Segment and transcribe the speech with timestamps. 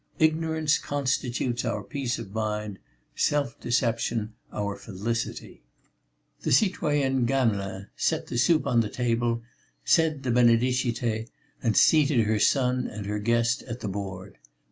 [0.17, 2.79] Ignorance constitutes our peace of mind;
[3.15, 5.61] self deception our felicity."
[6.41, 9.43] The citoyenne Gamelin set the soup on the table,
[9.85, 11.29] said the Benedicite
[11.61, 14.39] and seated her son and her guest at the board.